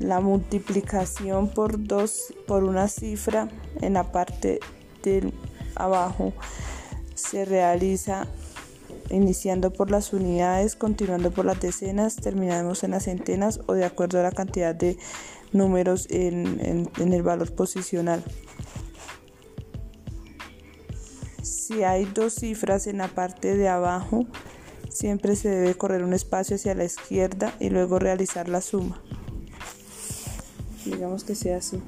La 0.00 0.20
multiplicación 0.20 1.48
por 1.48 1.84
dos 1.86 2.32
por 2.46 2.64
una 2.64 2.88
cifra 2.88 3.48
en 3.82 3.92
la 3.92 4.10
parte 4.10 4.58
del 5.02 5.34
abajo 5.76 6.32
se 7.14 7.44
realiza 7.44 8.26
iniciando 9.10 9.72
por 9.74 9.90
las 9.90 10.14
unidades, 10.14 10.74
continuando 10.74 11.30
por 11.30 11.44
las 11.44 11.60
decenas, 11.60 12.16
terminamos 12.16 12.82
en 12.82 12.92
las 12.92 13.04
centenas 13.04 13.60
o 13.66 13.74
de 13.74 13.84
acuerdo 13.84 14.18
a 14.18 14.22
la 14.22 14.32
cantidad 14.32 14.74
de 14.74 14.96
números 15.52 16.06
en, 16.08 16.88
el 16.96 17.22
valor 17.22 17.54
posicional. 17.54 18.24
Si 21.42 21.82
hay 21.82 22.06
dos 22.06 22.36
cifras 22.36 22.86
en 22.86 22.98
la 22.98 23.08
parte 23.08 23.54
de 23.54 23.68
abajo, 23.68 24.24
siempre 24.88 25.36
se 25.36 25.50
debe 25.50 25.74
correr 25.74 26.04
un 26.04 26.14
espacio 26.14 26.56
hacia 26.56 26.74
la 26.74 26.84
izquierda 26.84 27.54
y 27.60 27.68
luego 27.68 27.98
realizar 27.98 28.48
la 28.48 28.62
suma. 28.62 29.02
Digamos 30.90 31.22
que 31.22 31.34
sea 31.34 31.58
así. 31.58 31.80